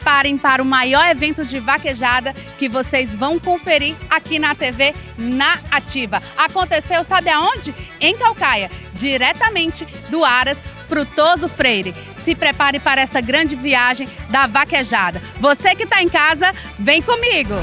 preparem 0.00 0.38
para 0.38 0.62
o 0.62 0.64
maior 0.64 1.06
evento 1.08 1.44
de 1.44 1.60
vaquejada 1.60 2.34
que 2.58 2.70
vocês 2.70 3.14
vão 3.14 3.38
conferir 3.38 3.94
aqui 4.08 4.38
na 4.38 4.54
TV 4.54 4.94
na 5.18 5.58
Ativa. 5.70 6.22
Aconteceu, 6.38 7.04
sabe 7.04 7.28
aonde? 7.28 7.74
Em 8.00 8.16
Calcaia, 8.16 8.70
diretamente 8.94 9.86
do 10.08 10.24
Aras 10.24 10.58
Frutoso 10.88 11.48
Freire. 11.50 11.94
Se 12.16 12.34
prepare 12.34 12.80
para 12.80 13.02
essa 13.02 13.20
grande 13.20 13.54
viagem 13.54 14.08
da 14.30 14.46
vaquejada. 14.46 15.20
Você 15.38 15.74
que 15.74 15.82
está 15.82 16.02
em 16.02 16.08
casa, 16.08 16.50
vem 16.78 17.02
comigo! 17.02 17.54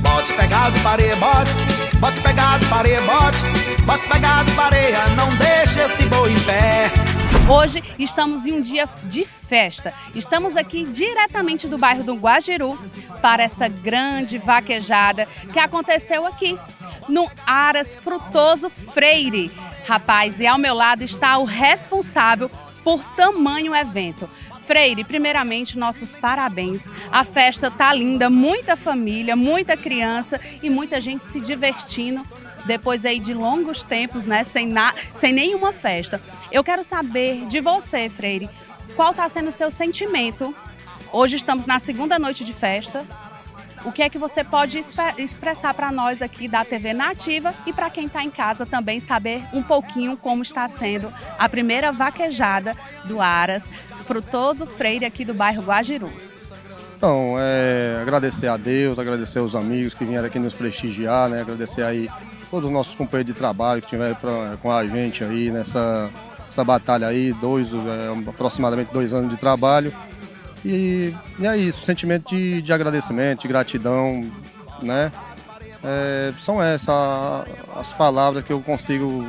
Bote 0.00 0.32
pegado, 0.32 0.78
pareia, 0.80 1.16
bote. 1.16 1.98
Bote 1.98 2.20
pegado, 2.20 2.66
pareia, 2.66 3.00
bote. 3.02 3.82
Bote 3.82 4.08
pegado, 4.08 4.50
pareia, 4.52 5.06
não 5.16 5.28
deixe 5.36 5.80
esse 5.80 6.04
boi 6.04 6.32
em 6.32 6.40
pé. 6.40 6.90
Hoje 7.48 7.82
estamos 7.98 8.46
em 8.46 8.52
um 8.52 8.60
dia 8.60 8.88
de 9.04 9.24
festa. 9.24 9.92
Estamos 10.14 10.56
aqui 10.56 10.84
diretamente 10.84 11.68
do 11.68 11.76
bairro 11.76 12.04
do 12.04 12.14
Guajiru 12.14 12.78
para 13.20 13.42
essa 13.42 13.68
grande 13.68 14.38
vaquejada 14.38 15.26
que 15.52 15.58
aconteceu 15.58 16.26
aqui 16.26 16.58
no 17.08 17.30
Aras 17.46 17.96
Frutoso 17.96 18.70
Freire. 18.70 19.50
Rapaz, 19.86 20.40
e 20.40 20.46
ao 20.46 20.58
meu 20.58 20.74
lado 20.74 21.02
está 21.02 21.36
o 21.38 21.44
responsável 21.44 22.50
por 22.84 23.04
tamanho 23.16 23.74
evento. 23.74 24.28
Freire, 24.64 25.02
primeiramente, 25.04 25.76
nossos 25.76 26.14
parabéns. 26.14 26.88
A 27.10 27.24
festa 27.24 27.70
tá 27.70 27.92
linda, 27.92 28.30
muita 28.30 28.76
família, 28.76 29.34
muita 29.34 29.76
criança 29.76 30.40
e 30.62 30.70
muita 30.70 31.00
gente 31.00 31.24
se 31.24 31.40
divertindo 31.40 32.22
depois 32.64 33.04
aí 33.04 33.18
de 33.18 33.34
longos 33.34 33.84
tempos, 33.84 34.24
né, 34.24 34.44
sem, 34.44 34.66
na, 34.66 34.94
sem 35.14 35.32
nenhuma 35.32 35.72
festa. 35.72 36.20
Eu 36.50 36.62
quero 36.62 36.82
saber 36.82 37.46
de 37.46 37.60
você, 37.60 38.08
Freire, 38.08 38.48
qual 38.96 39.10
está 39.10 39.28
sendo 39.28 39.48
o 39.48 39.52
seu 39.52 39.70
sentimento? 39.70 40.54
Hoje 41.12 41.36
estamos 41.36 41.66
na 41.66 41.78
segunda 41.78 42.18
noite 42.18 42.44
de 42.44 42.52
festa. 42.52 43.04
O 43.84 43.90
que 43.90 44.02
é 44.02 44.08
que 44.08 44.18
você 44.18 44.44
pode 44.44 44.78
expressar 45.18 45.74
para 45.74 45.90
nós 45.90 46.22
aqui 46.22 46.46
da 46.46 46.64
TV 46.64 46.94
Nativa 46.94 47.52
e 47.66 47.72
para 47.72 47.90
quem 47.90 48.06
está 48.06 48.22
em 48.22 48.30
casa 48.30 48.64
também 48.64 49.00
saber 49.00 49.42
um 49.52 49.62
pouquinho 49.62 50.16
como 50.16 50.42
está 50.42 50.68
sendo 50.68 51.12
a 51.36 51.48
primeira 51.48 51.90
vaquejada 51.90 52.76
do 53.04 53.20
Aras 53.20 53.68
Frutoso 54.04 54.66
Freire 54.66 55.04
aqui 55.04 55.24
do 55.24 55.34
bairro 55.34 55.64
Guajiru? 55.64 56.12
Então, 56.96 57.34
é, 57.36 57.98
agradecer 58.00 58.46
a 58.46 58.56
Deus, 58.56 58.96
agradecer 58.96 59.40
aos 59.40 59.56
amigos 59.56 59.92
que 59.92 60.04
vieram 60.04 60.26
aqui 60.26 60.38
nos 60.38 60.54
prestigiar, 60.54 61.28
né? 61.28 61.40
Agradecer 61.40 61.82
aí 61.82 62.08
todos 62.52 62.68
os 62.68 62.72
nossos 62.72 62.94
companheiros 62.94 63.32
de 63.32 63.38
trabalho 63.38 63.80
que 63.80 63.88
tiveram 63.88 64.14
pra, 64.14 64.58
com 64.60 64.70
a 64.70 64.86
gente 64.86 65.24
aí 65.24 65.50
nessa 65.50 66.10
essa 66.46 66.62
batalha 66.62 67.06
aí, 67.06 67.32
dois, 67.32 67.68
é, 67.72 68.28
aproximadamente 68.28 68.92
dois 68.92 69.14
anos 69.14 69.30
de 69.30 69.38
trabalho. 69.38 69.90
E, 70.62 71.14
e 71.38 71.46
é 71.46 71.56
isso, 71.56 71.80
sentimento 71.80 72.28
de, 72.28 72.60
de 72.60 72.72
agradecimento, 72.74 73.40
de 73.40 73.48
gratidão, 73.48 74.30
né? 74.82 75.10
É, 75.82 76.30
são 76.38 76.62
essas 76.62 76.94
as 77.74 77.90
palavras 77.94 78.44
que 78.44 78.52
eu 78.52 78.60
consigo 78.60 79.26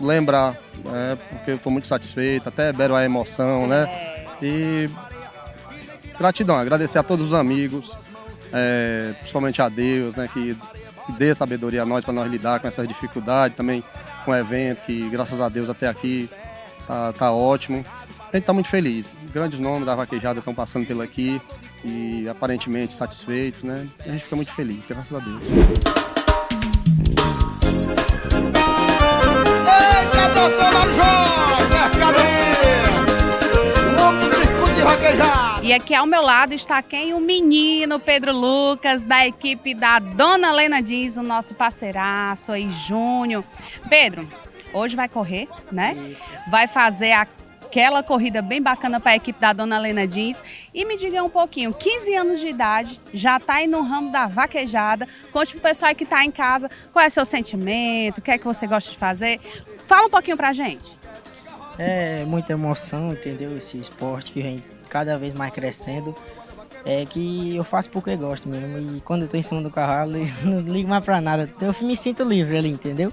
lembrar, 0.00 0.56
né? 0.84 1.18
porque 1.30 1.50
eu 1.50 1.56
estou 1.56 1.70
muito 1.70 1.86
satisfeito, 1.86 2.48
até 2.48 2.72
bero 2.72 2.94
a 2.94 3.04
emoção, 3.04 3.66
né? 3.66 4.24
E 4.42 4.88
gratidão, 6.18 6.56
agradecer 6.56 6.98
a 6.98 7.02
todos 7.02 7.26
os 7.26 7.34
amigos, 7.34 7.94
é, 8.50 9.12
principalmente 9.18 9.60
a 9.60 9.68
Deus, 9.68 10.16
né? 10.16 10.28
Que 10.32 10.56
que 11.06 11.12
dê 11.12 11.34
sabedoria 11.34 11.82
a 11.82 11.86
nós 11.86 12.04
para 12.04 12.14
nós 12.14 12.30
lidar 12.30 12.60
com 12.60 12.68
essas 12.68 12.86
dificuldades, 12.88 13.56
também 13.56 13.82
com 14.24 14.30
o 14.30 14.34
evento, 14.34 14.82
que 14.82 15.08
graças 15.10 15.40
a 15.40 15.48
Deus 15.48 15.68
até 15.68 15.88
aqui 15.88 16.28
tá, 16.86 17.12
tá 17.12 17.32
ótimo. 17.32 17.84
A 18.20 18.36
gente 18.36 18.42
está 18.42 18.52
muito 18.52 18.68
feliz. 18.68 19.08
Grandes 19.32 19.58
nomes 19.58 19.86
da 19.86 19.94
vaquejada 19.94 20.38
estão 20.38 20.54
passando 20.54 20.86
pelo 20.86 21.02
aqui 21.02 21.40
e 21.84 22.28
aparentemente 22.28 22.94
satisfeitos, 22.94 23.62
né? 23.62 23.86
a 24.00 24.08
gente 24.10 24.24
fica 24.24 24.36
muito 24.36 24.52
feliz, 24.52 24.86
graças 24.86 25.12
a 25.12 25.22
Deus. 25.22 26.03
E 35.74 35.76
aqui 35.76 35.92
ao 35.92 36.06
meu 36.06 36.22
lado 36.22 36.54
está 36.54 36.80
quem? 36.80 37.14
O 37.14 37.20
menino 37.20 37.98
Pedro 37.98 38.30
Lucas, 38.30 39.02
da 39.02 39.26
equipe 39.26 39.74
da 39.74 39.98
Dona 39.98 40.52
Lena 40.52 40.80
Diz, 40.80 41.16
o 41.16 41.22
nosso 41.22 41.52
parceiraço 41.52 42.52
aí, 42.52 42.70
Júnior. 42.70 43.42
Pedro, 43.88 44.30
hoje 44.72 44.94
vai 44.94 45.08
correr, 45.08 45.48
né? 45.72 45.96
Isso. 46.08 46.22
Vai 46.48 46.68
fazer 46.68 47.10
aquela 47.10 48.04
corrida 48.04 48.40
bem 48.40 48.62
bacana 48.62 49.00
para 49.00 49.10
a 49.10 49.16
equipe 49.16 49.40
da 49.40 49.52
Dona 49.52 49.76
Lena 49.80 50.06
Jeans. 50.06 50.40
E 50.72 50.84
me 50.84 50.96
diga 50.96 51.24
um 51.24 51.28
pouquinho, 51.28 51.74
15 51.74 52.14
anos 52.14 52.38
de 52.38 52.46
idade, 52.46 53.00
já 53.12 53.38
está 53.38 53.54
aí 53.54 53.66
no 53.66 53.82
ramo 53.82 54.12
da 54.12 54.28
vaquejada. 54.28 55.08
Conte 55.32 55.54
pro 55.54 55.60
pessoal 55.60 55.92
que 55.92 56.04
está 56.04 56.24
em 56.24 56.30
casa 56.30 56.70
qual 56.92 57.04
é 57.04 57.10
seu 57.10 57.24
sentimento, 57.24 58.18
o 58.18 58.22
que 58.22 58.30
é 58.30 58.38
que 58.38 58.44
você 58.44 58.64
gosta 58.64 58.92
de 58.92 58.96
fazer. 58.96 59.40
Fala 59.88 60.06
um 60.06 60.10
pouquinho 60.10 60.36
pra 60.36 60.52
gente. 60.52 60.96
É 61.76 62.24
muita 62.26 62.52
emoção, 62.52 63.12
entendeu? 63.12 63.56
Esse 63.56 63.76
esporte 63.76 64.30
que 64.30 64.40
vem 64.40 64.62
cada 64.84 65.18
vez 65.18 65.34
mais 65.34 65.52
crescendo. 65.52 66.14
É 66.84 67.06
que 67.06 67.56
eu 67.56 67.64
faço 67.64 67.88
porque 67.90 68.14
gosto 68.14 68.48
mesmo. 68.48 68.96
E 68.96 69.00
quando 69.00 69.22
eu 69.22 69.28
tô 69.28 69.36
em 69.36 69.42
cima 69.42 69.62
do 69.62 69.70
cavalo, 69.70 70.16
eu 70.18 70.28
não 70.44 70.60
ligo 70.60 70.88
mais 70.88 71.04
pra 71.04 71.20
nada. 71.20 71.48
Eu 71.60 71.74
me 71.86 71.96
sinto 71.96 72.22
livre 72.22 72.56
ali, 72.56 72.68
entendeu? 72.68 73.12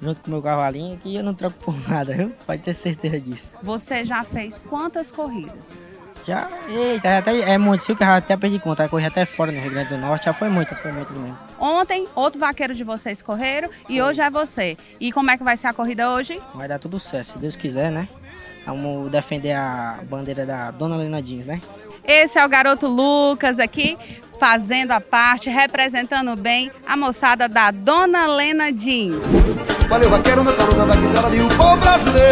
Junto 0.00 0.20
com 0.22 0.28
o 0.28 0.30
meu 0.30 0.42
cavalinho, 0.42 0.96
que 0.96 1.14
eu 1.14 1.22
não 1.22 1.34
troco 1.34 1.58
por 1.58 1.74
nada, 1.88 2.14
viu? 2.14 2.32
Pode 2.46 2.62
ter 2.62 2.72
certeza 2.72 3.20
disso. 3.20 3.58
Você 3.62 4.04
já 4.04 4.22
fez 4.22 4.64
quantas 4.68 5.10
corridas? 5.10 5.82
Já, 6.26 6.48
eita, 6.68 7.18
até, 7.18 7.38
é 7.40 7.58
muito. 7.58 7.80
Se 7.82 7.92
o 7.92 7.96
carro 7.96 8.18
até 8.18 8.36
perdi 8.36 8.58
conta, 8.58 8.88
corri 8.88 9.06
até 9.06 9.24
fora 9.24 9.50
no 9.50 9.60
Rio 9.60 9.70
Grande 9.70 9.88
do 9.88 9.98
Norte, 9.98 10.26
já 10.26 10.32
foi 10.32 10.48
muitas, 10.48 10.78
foi 10.78 10.92
muitas 10.92 11.16
mesmo. 11.16 11.36
Ontem, 11.58 12.06
outro 12.14 12.38
vaqueiro 12.38 12.74
de 12.74 12.84
vocês 12.84 13.22
correram 13.22 13.70
e 13.88 14.00
hoje 14.02 14.20
é 14.20 14.30
você. 14.30 14.76
E 15.00 15.10
como 15.12 15.30
é 15.30 15.38
que 15.38 15.42
vai 15.42 15.56
ser 15.56 15.68
a 15.68 15.72
corrida 15.72 16.10
hoje? 16.10 16.40
Vai 16.54 16.68
dar 16.68 16.78
tudo 16.78 17.00
certo, 17.00 17.24
se 17.24 17.38
Deus 17.38 17.56
quiser, 17.56 17.90
né? 17.90 18.08
Vamos 18.66 19.10
defender 19.10 19.52
a 19.52 20.00
bandeira 20.08 20.46
da 20.46 20.70
Dona 20.70 20.96
Lena 20.96 21.22
Jeans, 21.22 21.46
né? 21.46 21.60
Esse 22.04 22.38
é 22.38 22.44
o 22.44 22.48
garoto 22.48 22.86
Lucas 22.86 23.58
aqui, 23.58 23.96
fazendo 24.38 24.92
a 24.92 25.00
parte, 25.00 25.50
representando 25.50 26.34
bem 26.36 26.70
a 26.86 26.96
moçada 26.96 27.48
da 27.48 27.70
Dona 27.70 28.26
Lena 28.26 28.72
Jeans. 28.72 29.16
Valeu, 29.88 30.08
vaqueiro, 30.08 30.44
meu 30.44 30.54
caro 30.54 30.74
da 30.74 30.84
vaquejada 30.84 31.36
e 31.36 31.40
o 31.42 31.48
povo 31.48 31.76
brasileiro. 31.76 32.30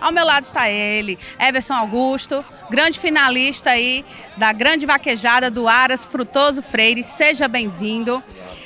Ao 0.00 0.12
meu 0.12 0.24
lado 0.26 0.44
está 0.44 0.68
ele, 0.68 1.18
Everson 1.40 1.72
Augusto, 1.72 2.44
grande 2.68 3.00
finalista 3.00 3.70
aí 3.70 4.04
da 4.36 4.52
grande 4.52 4.84
vaquejada 4.84 5.50
do 5.50 5.66
Aras 5.66 6.04
Frutoso 6.04 6.60
Freire. 6.60 7.02
Seja 7.02 7.48
bem-vindo. 7.48 8.22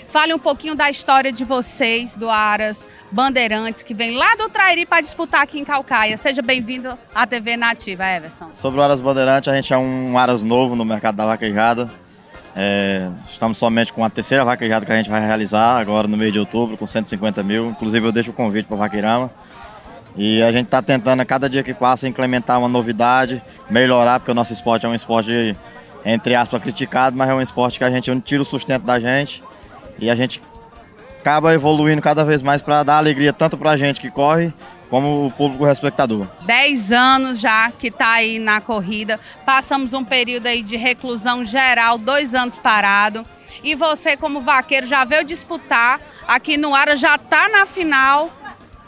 Fale 0.09 0.33
um 0.33 0.39
pouquinho 0.39 0.75
da 0.75 0.89
história 0.89 1.31
de 1.31 1.45
vocês, 1.45 2.17
do 2.17 2.31
Aras 2.31 2.89
Bandeirantes, 3.13 3.83
que 3.83 3.93
vem 3.93 4.17
lá 4.17 4.37
do 4.37 4.49
Trairi 4.49 4.87
para 4.87 5.03
disputar 5.03 5.43
aqui 5.43 5.59
em 5.59 5.65
Calcaia. 5.67 6.17
Seja 6.17 6.41
bem-vindo 6.41 6.97
à 7.15 7.27
TV 7.27 7.59
Nativa, 7.59 8.07
Everson. 8.07 8.49
Sobre 8.55 8.81
o 8.81 8.83
Aras 8.83 9.03
Bandeirantes, 9.03 9.51
a 9.51 9.55
gente 9.55 9.71
é 9.71 9.77
um 9.77 10.17
Aras 10.17 10.43
novo 10.43 10.75
no 10.75 10.83
mercado 10.83 11.17
da 11.17 11.27
vaquejada. 11.27 11.91
É, 12.57 13.07
estamos 13.27 13.59
somente 13.59 13.93
com 13.93 14.03
a 14.03 14.09
terceira 14.09 14.47
vaquejada 14.47 14.87
que 14.87 14.91
a 14.91 14.97
gente 14.97 15.11
vai 15.11 15.21
realizar 15.21 15.79
agora 15.79 16.09
no 16.09 16.17
mês 16.17 16.33
de 16.33 16.39
outubro, 16.39 16.79
com 16.79 16.87
150 16.87 17.43
mil. 17.43 17.69
Inclusive, 17.69 18.07
eu 18.07 18.11
deixo 18.11 18.31
o 18.31 18.35
convite 18.35 18.65
para 18.65 18.77
o 18.77 18.79
Vaqueirama. 18.79 19.31
E 20.17 20.43
a 20.43 20.51
gente 20.51 20.65
está 20.65 20.81
tentando, 20.81 21.21
a 21.21 21.25
cada 21.27 21.51
dia 21.51 21.63
que 21.63 21.75
passa, 21.75 22.09
implementar 22.09 22.59
uma 22.59 22.69
novidade, 22.69 23.43
melhorar, 23.69 24.21
porque 24.21 24.33
o 24.33 24.35
nosso 24.35 24.55
esporte 24.55 24.87
é 24.87 24.89
um 24.89 24.95
esporte, 24.95 25.55
entre 26.03 26.35
aspas, 26.35 26.63
criticado, 26.63 27.15
mas 27.15 27.29
é 27.29 27.35
um 27.35 27.43
esporte 27.43 27.79
que 27.79 27.85
a 27.85 27.91
gente 27.91 28.19
tira 28.23 28.41
o 28.41 28.45
sustento 28.45 28.85
da 28.85 28.99
gente 28.99 29.43
e 29.99 30.11
a 30.11 30.15
gente 30.15 30.41
acaba 31.21 31.53
evoluindo 31.53 32.01
cada 32.01 32.25
vez 32.25 32.41
mais 32.43 32.63
para 32.63 32.83
dar 32.83 32.97
alegria 32.97 33.33
tanto 33.33 33.57
para 33.57 33.73
a 33.73 33.77
gente 33.77 34.01
que 34.01 34.11
corre, 34.11 34.53
como 34.89 35.27
o 35.27 35.31
público 35.31 35.67
espectador. 35.67 36.27
Dez 36.43 36.91
anos 36.93 37.39
já 37.39 37.71
que 37.71 37.89
está 37.89 38.13
aí 38.13 38.39
na 38.39 38.61
corrida, 38.61 39.21
passamos 39.45 39.93
um 39.93 40.05
período 40.05 40.47
aí 40.47 40.63
de 40.63 40.77
reclusão 40.77 41.45
geral, 41.45 41.99
dois 41.99 42.35
anos 42.35 42.57
parado. 42.57 43.25
E 43.63 43.75
você, 43.75 44.17
como 44.17 44.41
vaqueiro, 44.41 44.87
já 44.87 45.05
veio 45.05 45.25
disputar 45.25 46.01
aqui 46.27 46.57
no 46.57 46.75
Ara, 46.75 46.97
já 46.97 47.17
está 47.17 47.49
na 47.49 47.67
final. 47.67 48.31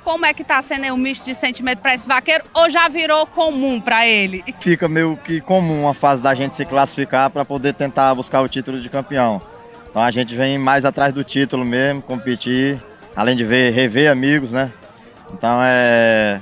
Como 0.05 0.25
é 0.25 0.33
que 0.33 0.41
está 0.41 0.63
sendo 0.63 0.87
o 0.87 0.95
um 0.95 0.97
misto 0.97 1.27
de 1.27 1.35
sentimento 1.35 1.81
para 1.81 1.95
esse 1.95 2.09
vaqueiro 2.09 2.43
ou 2.55 2.71
já 2.71 2.89
virou 2.89 3.27
comum 3.27 3.79
para 3.79 4.07
ele? 4.07 4.43
Fica 4.59 4.89
meio 4.89 5.19
que 5.23 5.43
comum 5.43 5.87
a 5.87 5.93
fase 5.93 6.23
da 6.23 6.35
gente 6.35 6.57
se 6.57 6.65
classificar 6.65 7.29
para 7.29 7.45
poder 7.45 7.75
tentar 7.75 8.15
buscar 8.15 8.41
o 8.41 8.49
título 8.49 8.81
de 8.81 8.89
campeão. 8.89 9.43
Então 9.91 10.03
a 10.03 10.11
gente 10.11 10.35
vem 10.35 10.57
mais 10.57 10.85
atrás 10.85 11.13
do 11.13 11.25
título 11.25 11.65
mesmo, 11.65 12.01
competir, 12.01 12.81
além 13.15 13.37
de 13.37 13.45
ver, 13.45 13.73
rever 13.73 14.11
amigos, 14.11 14.53
né? 14.53 14.73
Então 15.35 15.61
é, 15.63 16.41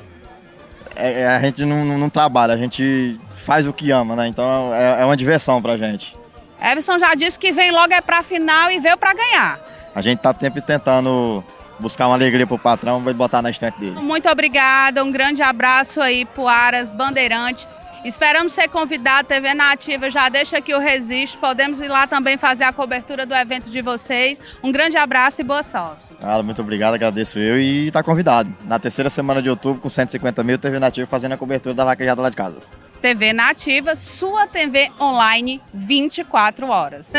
é, 0.95 1.23
é 1.23 1.27
a 1.27 1.41
gente 1.41 1.65
não, 1.65 1.99
não, 1.99 2.11
trabalha, 2.11 2.53
a 2.53 2.57
gente 2.59 3.19
faz 3.45 3.67
o 3.67 3.73
que 3.73 3.91
ama, 3.91 4.15
né? 4.15 4.27
Então 4.29 4.75
é, 4.75 5.01
é 5.01 5.05
uma 5.05 5.17
diversão 5.17 5.63
pra 5.63 5.79
gente. 5.79 6.17
Everson 6.63 6.99
já 6.99 7.15
disse 7.15 7.39
que 7.39 7.51
vem 7.51 7.71
logo 7.71 7.93
é 7.95 8.01
pra 8.01 8.23
final 8.23 8.71
e 8.71 8.79
veio 8.79 8.99
pra 8.99 9.15
ganhar. 9.15 9.59
A 9.95 10.03
gente 10.03 10.19
tá 10.19 10.35
sempre 10.39 10.61
tentando 10.61 11.43
buscar 11.79 12.07
uma 12.07 12.17
alegria 12.17 12.47
pro 12.47 12.59
patrão, 12.59 13.03
vai 13.03 13.15
botar 13.15 13.41
na 13.41 13.51
estante 13.51 13.79
dele. 13.81 13.99
Muito 14.01 14.29
obrigada, 14.29 15.03
um 15.03 15.11
grande 15.11 15.43
abraço 15.43 16.01
aí 16.01 16.25
pro 16.25 16.49
Aras 16.49 16.91
Bandeirante. 16.91 17.67
Esperamos 18.05 18.53
ser 18.53 18.69
convidados, 18.69 19.29
TV 19.29 19.55
Nativa 19.55 20.11
já 20.11 20.29
deixa 20.29 20.59
aqui 20.59 20.73
o 20.75 20.79
registro, 20.79 21.41
podemos 21.41 21.81
ir 21.81 21.89
lá 21.89 22.07
também 22.07 22.37
fazer 22.37 22.65
a 22.65 22.73
cobertura 22.73 23.27
do 23.27 23.35
evento 23.35 23.71
de 23.71 23.83
vocês. 23.83 24.41
Um 24.63 24.71
grande 24.71 24.97
abraço 24.97 25.41
e 25.41 25.45
boa 25.45 25.63
sorte. 25.63 26.07
Ah, 26.23 26.43
muito 26.43 26.63
obrigado, 26.63 26.95
agradeço 26.95 27.39
eu 27.39 27.61
e 27.61 27.91
tá 27.91 28.03
convidado. 28.03 28.53
Na 28.65 28.79
terceira 28.79 29.11
semana 29.11 29.43
de 29.43 29.51
outubro, 29.51 29.81
com 29.81 29.91
150 29.91 30.43
mil, 30.45 30.59
TV 30.59 30.79
Nativa 30.79 31.07
fazendo 31.07 31.33
a 31.33 31.37
cobertura 31.37 31.75
da 31.75 31.85
vaquejada 31.85 32.23
lá 32.23 32.31
de 32.31 32.37
casa. 32.37 32.59
TV 33.03 33.33
Nativa, 33.33 33.95
sua 33.95 34.47
TV 34.47 34.91
online 35.01 35.61
24 35.73 36.69
horas. 36.69 37.13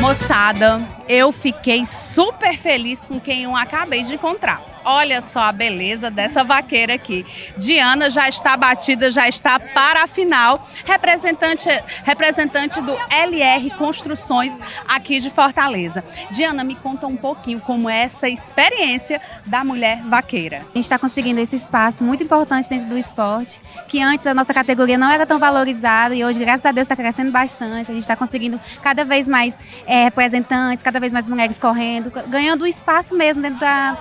Moçada, 0.00 0.80
eu 1.08 1.30
fiquei 1.30 1.84
super 1.84 2.56
feliz 2.56 3.04
com 3.04 3.20
quem 3.20 3.44
eu 3.44 3.54
acabei 3.54 4.02
de 4.02 4.14
encontrar. 4.14 4.69
Olha 4.84 5.20
só 5.20 5.40
a 5.40 5.52
beleza 5.52 6.10
dessa 6.10 6.42
vaqueira 6.42 6.94
aqui. 6.94 7.26
Diana 7.56 8.10
já 8.10 8.28
está 8.28 8.56
batida, 8.56 9.10
já 9.10 9.28
está 9.28 9.58
para 9.58 10.04
a 10.04 10.06
final. 10.06 10.66
Representante, 10.84 11.68
representante 12.02 12.80
do 12.80 12.96
LR 13.10 13.70
Construções 13.70 14.58
aqui 14.88 15.20
de 15.20 15.30
Fortaleza. 15.30 16.04
Diana, 16.30 16.64
me 16.64 16.74
conta 16.74 17.06
um 17.06 17.16
pouquinho 17.16 17.60
como 17.60 17.88
é 17.88 18.02
essa 18.02 18.28
experiência 18.28 19.20
da 19.46 19.62
mulher 19.64 20.02
vaqueira. 20.02 20.58
A 20.58 20.74
gente 20.74 20.84
está 20.84 20.98
conseguindo 20.98 21.40
esse 21.40 21.56
espaço 21.56 22.02
muito 22.02 22.22
importante 22.22 22.68
dentro 22.68 22.88
do 22.88 22.96
esporte, 22.98 23.60
que 23.88 24.00
antes 24.00 24.26
a 24.26 24.34
nossa 24.34 24.54
categoria 24.54 24.96
não 24.96 25.10
era 25.10 25.26
tão 25.26 25.38
valorizada 25.38 26.14
e 26.14 26.24
hoje, 26.24 26.38
graças 26.38 26.66
a 26.66 26.72
Deus, 26.72 26.84
está 26.84 26.96
crescendo 26.96 27.30
bastante. 27.30 27.90
A 27.90 27.94
gente 27.94 28.02
está 28.02 28.16
conseguindo 28.16 28.60
cada 28.82 29.04
vez 29.04 29.28
mais 29.28 29.58
é, 29.86 30.04
representantes, 30.04 30.82
cada 30.82 30.98
vez 30.98 31.12
mais 31.12 31.28
mulheres 31.28 31.58
correndo, 31.58 32.10
ganhando 32.28 32.66
espaço 32.66 33.14
mesmo 33.14 33.42
dentro 33.42 33.60
da 33.60 33.96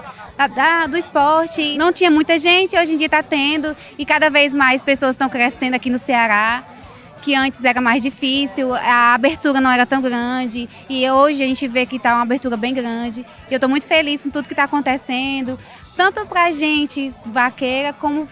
da, 0.47 0.87
do 0.87 0.97
esporte. 0.97 1.77
Não 1.77 1.91
tinha 1.91 2.09
muita 2.09 2.37
gente, 2.37 2.77
hoje 2.77 2.93
em 2.93 2.97
dia 2.97 3.07
está 3.07 3.21
tendo, 3.21 3.75
e 3.97 4.05
cada 4.05 4.29
vez 4.29 4.53
mais 4.53 4.81
pessoas 4.81 5.15
estão 5.15 5.29
crescendo 5.29 5.75
aqui 5.75 5.89
no 5.89 5.97
Ceará, 5.97 6.63
que 7.21 7.35
antes 7.35 7.63
era 7.63 7.81
mais 7.81 8.01
difícil, 8.01 8.73
a 8.73 9.13
abertura 9.13 9.59
não 9.59 9.69
era 9.69 9.85
tão 9.85 10.01
grande, 10.01 10.69
e 10.89 11.09
hoje 11.09 11.43
a 11.43 11.47
gente 11.47 11.67
vê 11.67 11.85
que 11.85 11.97
está 11.97 12.13
uma 12.13 12.23
abertura 12.23 12.55
bem 12.55 12.73
grande. 12.73 13.25
E 13.49 13.53
eu 13.53 13.57
estou 13.57 13.69
muito 13.69 13.85
feliz 13.85 14.21
com 14.21 14.29
tudo 14.29 14.47
que 14.47 14.53
está 14.53 14.63
acontecendo, 14.63 15.59
tanto 15.97 16.25
para 16.25 16.45
a 16.45 16.51
gente 16.51 17.13
vaqueira, 17.25 17.93
como 17.93 18.27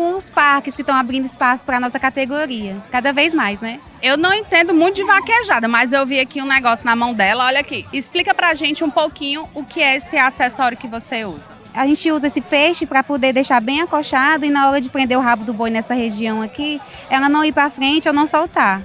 com 0.00 0.16
os 0.16 0.30
parques 0.30 0.74
que 0.74 0.80
estão 0.80 0.96
abrindo 0.96 1.26
espaço 1.26 1.62
para 1.62 1.76
a 1.76 1.80
nossa 1.80 2.00
categoria, 2.00 2.78
cada 2.90 3.12
vez 3.12 3.34
mais, 3.34 3.60
né? 3.60 3.78
Eu 4.02 4.16
não 4.16 4.32
entendo 4.32 4.72
muito 4.72 4.96
de 4.96 5.04
vaquejada, 5.04 5.68
mas 5.68 5.92
eu 5.92 6.06
vi 6.06 6.18
aqui 6.18 6.40
um 6.40 6.46
negócio 6.46 6.86
na 6.86 6.96
mão 6.96 7.12
dela, 7.12 7.44
olha 7.44 7.60
aqui. 7.60 7.86
Explica 7.92 8.32
pra 8.32 8.54
gente 8.54 8.82
um 8.82 8.88
pouquinho 8.88 9.46
o 9.52 9.62
que 9.62 9.82
é 9.82 9.96
esse 9.96 10.16
acessório 10.16 10.78
que 10.78 10.88
você 10.88 11.26
usa. 11.26 11.52
A 11.74 11.86
gente 11.86 12.10
usa 12.10 12.28
esse 12.28 12.40
feixe 12.40 12.86
para 12.86 13.02
poder 13.02 13.34
deixar 13.34 13.60
bem 13.60 13.82
acochado 13.82 14.46
e 14.46 14.48
na 14.48 14.70
hora 14.70 14.80
de 14.80 14.88
prender 14.88 15.18
o 15.18 15.20
rabo 15.20 15.44
do 15.44 15.52
boi 15.52 15.68
nessa 15.68 15.92
região 15.92 16.40
aqui, 16.40 16.80
ela 17.10 17.28
não 17.28 17.44
ir 17.44 17.52
para 17.52 17.68
frente 17.68 18.08
ou 18.08 18.14
não 18.14 18.26
soltar. 18.26 18.82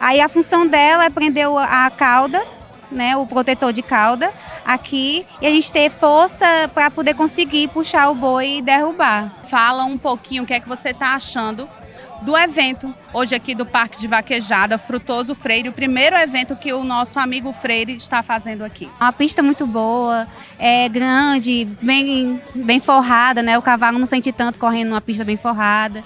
Aí 0.00 0.20
a 0.20 0.28
função 0.28 0.66
dela 0.66 1.04
é 1.04 1.10
prender 1.10 1.46
a 1.46 1.88
cauda 1.88 2.44
né, 2.92 3.16
o 3.16 3.26
protetor 3.26 3.72
de 3.72 3.82
cauda 3.82 4.32
aqui 4.64 5.26
e 5.40 5.46
a 5.46 5.50
gente 5.50 5.72
ter 5.72 5.90
força 5.90 6.70
para 6.74 6.90
poder 6.90 7.14
conseguir 7.14 7.68
puxar 7.68 8.08
o 8.10 8.14
boi 8.14 8.58
e 8.58 8.62
derrubar. 8.62 9.32
Fala 9.44 9.84
um 9.84 9.98
pouquinho 9.98 10.42
o 10.42 10.46
que 10.46 10.54
é 10.54 10.60
que 10.60 10.68
você 10.68 10.90
está 10.90 11.14
achando 11.14 11.68
do 12.22 12.38
evento 12.38 12.94
hoje 13.12 13.34
aqui 13.34 13.54
do 13.54 13.66
Parque 13.66 13.98
de 13.98 14.06
Vaquejada 14.06 14.78
Frutoso 14.78 15.34
Freire, 15.34 15.68
o 15.68 15.72
primeiro 15.72 16.16
evento 16.16 16.54
que 16.54 16.72
o 16.72 16.84
nosso 16.84 17.18
amigo 17.18 17.52
Freire 17.52 17.96
está 17.96 18.22
fazendo 18.22 18.62
aqui. 18.62 18.88
Uma 19.00 19.12
pista 19.12 19.42
muito 19.42 19.66
boa, 19.66 20.26
é 20.58 20.88
grande, 20.88 21.66
bem, 21.82 22.40
bem 22.54 22.80
forrada, 22.80 23.42
né? 23.42 23.58
O 23.58 23.62
cavalo 23.62 23.98
não 23.98 24.06
sente 24.06 24.30
tanto 24.32 24.58
correndo 24.58 24.90
numa 24.90 25.00
pista 25.00 25.24
bem 25.24 25.36
forrada. 25.36 26.04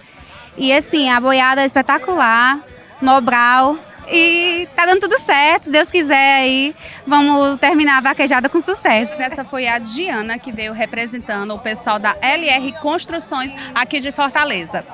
E 0.57 0.73
assim, 0.73 1.11
a 1.11 1.21
boiada 1.21 1.63
é 1.63 1.67
espetacular, 1.67 2.61
Mobral, 3.01 3.77
e 4.11 4.69
tá 4.75 4.87
dando 4.87 5.01
tudo 5.01 5.19
certo, 5.19 5.71
Deus 5.71 5.91
quiser 5.91 6.37
aí, 6.37 6.75
vamos 7.07 7.59
terminar 7.59 7.99
a 7.99 8.01
vaquejada 8.01 8.49
com 8.49 8.61
sucesso. 8.61 9.21
Essa 9.21 9.45
foi 9.45 9.67
a 9.67 9.79
Diana 9.79 10.39
que 10.39 10.53
veio 10.53 10.73
representando 10.73 11.55
o 11.55 11.59
pessoal 11.59 11.99
da 11.99 12.17
LR 12.21 12.73
Construções 12.81 13.53
aqui 13.75 14.01
de 14.01 14.13
Fortaleza. 14.13 14.85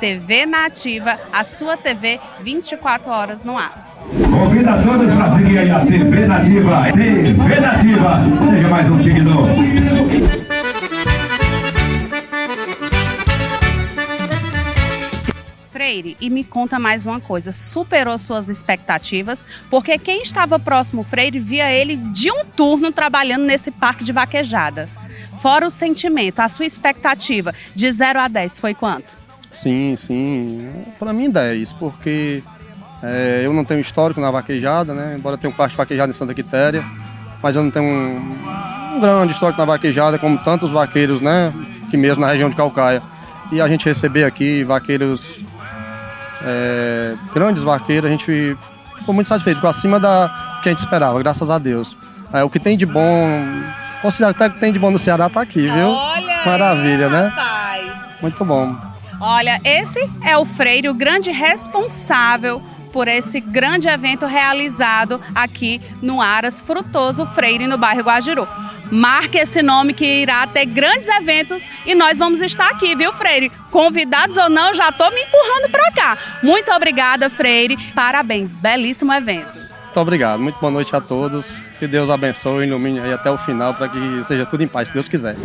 TV 0.00 0.46
Nativa, 0.46 1.16
a 1.32 1.44
sua 1.44 1.76
TV 1.76 2.18
24 2.40 3.10
horas 3.10 3.44
no 3.44 3.56
ar. 3.56 3.92
Convido 4.30 4.68
a 4.68 4.82
todos 4.82 5.14
para 5.14 5.30
seguir 5.30 5.58
aí 5.58 5.70
a 5.70 5.80
TV 5.86 6.26
Nativa. 6.26 6.92
TV 6.92 7.60
Nativa, 7.60 8.20
seja 8.50 8.68
mais 8.68 8.90
um 8.90 9.00
seguidor. 9.00 9.46
Freire, 15.92 16.16
e 16.18 16.30
me 16.30 16.42
conta 16.42 16.78
mais 16.78 17.04
uma 17.04 17.20
coisa, 17.20 17.52
superou 17.52 18.16
suas 18.16 18.48
expectativas? 18.48 19.44
Porque 19.68 19.98
quem 19.98 20.22
estava 20.22 20.58
próximo 20.58 21.04
Freire 21.04 21.38
via 21.38 21.70
ele 21.70 21.96
de 21.96 22.30
um 22.30 22.46
turno 22.46 22.90
trabalhando 22.90 23.44
nesse 23.44 23.70
parque 23.70 24.02
de 24.02 24.10
vaquejada. 24.10 24.88
Fora 25.42 25.66
o 25.66 25.70
sentimento, 25.70 26.40
a 26.40 26.48
sua 26.48 26.64
expectativa 26.64 27.52
de 27.74 27.92
0 27.92 28.20
a 28.20 28.28
10 28.28 28.58
foi 28.58 28.72
quanto? 28.72 29.18
Sim, 29.52 29.94
sim. 29.98 30.66
Para 30.98 31.12
mim 31.12 31.28
10, 31.28 31.74
porque 31.74 32.42
é, 33.02 33.42
eu 33.44 33.52
não 33.52 33.64
tenho 33.64 33.80
histórico 33.80 34.18
na 34.18 34.30
vaquejada, 34.30 34.94
né? 34.94 35.16
Embora 35.18 35.36
tenha 35.36 35.50
um 35.50 35.54
parque 35.54 35.72
de 35.72 35.76
vaquejada 35.76 36.10
em 36.10 36.14
Santa 36.14 36.32
Quitéria, 36.32 36.82
mas 37.42 37.54
eu 37.54 37.62
não 37.62 37.70
tenho 37.70 37.84
um, 37.84 38.96
um 38.96 39.00
grande 39.00 39.34
histórico 39.34 39.60
na 39.60 39.66
vaquejada 39.66 40.18
como 40.18 40.38
tantos 40.38 40.70
vaqueiros, 40.70 41.20
né? 41.20 41.52
Que 41.90 41.98
mesmo 41.98 42.22
na 42.22 42.30
região 42.30 42.48
de 42.48 42.56
Calcaia. 42.56 43.02
E 43.50 43.60
a 43.60 43.68
gente 43.68 43.84
receber 43.84 44.24
aqui 44.24 44.64
vaqueiros 44.64 45.44
é, 46.44 47.14
grandes 47.34 47.62
vaqueiros, 47.62 48.08
a 48.08 48.12
gente 48.12 48.56
ficou 48.98 49.14
muito 49.14 49.28
satisfeito, 49.28 49.56
ficou 49.56 49.70
acima 49.70 49.98
da 49.98 50.58
que 50.62 50.68
a 50.68 50.72
gente 50.72 50.78
esperava, 50.78 51.18
graças 51.18 51.50
a 51.50 51.58
Deus. 51.58 51.96
É, 52.32 52.42
o 52.44 52.50
que 52.50 52.58
tem 52.58 52.76
de 52.76 52.86
bom, 52.86 53.40
posso 54.00 54.24
até 54.24 54.48
que 54.48 54.58
tem 54.58 54.72
de 54.72 54.78
bom 54.78 54.90
no 54.90 54.98
Ceará 54.98 55.28
tá 55.28 55.40
aqui, 55.40 55.62
viu? 55.68 55.88
Olha 55.88 56.46
Maravilha, 56.46 57.06
aí, 57.06 57.12
né? 57.12 57.26
Rapaz. 57.26 57.92
Muito 58.20 58.44
bom. 58.44 58.76
Olha, 59.20 59.60
esse 59.64 60.10
é 60.22 60.36
o 60.36 60.44
Freire, 60.44 60.88
o 60.88 60.94
grande 60.94 61.30
responsável 61.30 62.62
por 62.92 63.08
esse 63.08 63.40
grande 63.40 63.88
evento 63.88 64.26
realizado 64.26 65.20
aqui 65.34 65.80
no 66.02 66.20
Aras 66.20 66.60
Frutoso 66.60 67.26
Freire, 67.26 67.66
no 67.66 67.78
bairro 67.78 68.02
Guajiru. 68.02 68.46
Marque 68.92 69.38
esse 69.38 69.62
nome 69.62 69.94
que 69.94 70.04
irá 70.04 70.46
ter 70.46 70.66
grandes 70.66 71.08
eventos 71.08 71.66
e 71.86 71.94
nós 71.94 72.18
vamos 72.18 72.42
estar 72.42 72.68
aqui, 72.68 72.94
viu, 72.94 73.10
Freire? 73.14 73.50
Convidados 73.70 74.36
ou 74.36 74.50
não, 74.50 74.74
já 74.74 74.90
estou 74.90 75.10
me 75.10 75.22
empurrando 75.22 75.70
para 75.70 75.90
cá. 75.92 76.18
Muito 76.42 76.70
obrigada, 76.70 77.30
Freire. 77.30 77.78
Parabéns, 77.94 78.52
belíssimo 78.52 79.10
evento. 79.10 79.56
Muito 79.56 80.00
obrigado, 80.00 80.40
muito 80.40 80.60
boa 80.60 80.70
noite 80.70 80.94
a 80.94 81.00
todos. 81.00 81.54
Que 81.78 81.86
Deus 81.86 82.10
abençoe 82.10 82.64
e 82.64 82.68
ilumine 82.68 83.00
aí 83.00 83.14
até 83.14 83.30
o 83.30 83.38
final 83.38 83.72
para 83.72 83.88
que 83.88 84.24
seja 84.24 84.44
tudo 84.44 84.62
em 84.62 84.68
paz, 84.68 84.88
se 84.88 84.94
Deus 84.94 85.08
quiser. 85.08 85.36